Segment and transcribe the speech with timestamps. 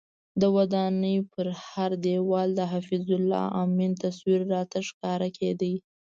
[0.41, 5.73] د ودانۍ پر هر دیوال د حفیظ الله امین تصویر راته ښکاره کېده.